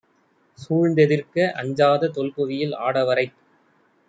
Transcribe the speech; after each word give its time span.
சூழ்ந்தெதிர்க்க 0.59 1.51
அஞ்சாத 1.55 2.09
தொல்புவியில், 2.09 2.75
ஆடவரைப் 2.79 3.37